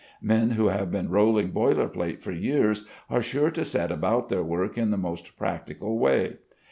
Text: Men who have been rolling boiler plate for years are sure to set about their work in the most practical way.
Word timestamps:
Men 0.23 0.49
who 0.57 0.69
have 0.69 0.89
been 0.89 1.11
rolling 1.11 1.51
boiler 1.51 1.87
plate 1.87 2.23
for 2.23 2.31
years 2.31 2.87
are 3.07 3.21
sure 3.21 3.51
to 3.51 3.63
set 3.63 3.91
about 3.91 4.29
their 4.29 4.41
work 4.41 4.75
in 4.75 4.89
the 4.89 4.97
most 4.97 5.37
practical 5.37 5.99
way. 5.99 6.37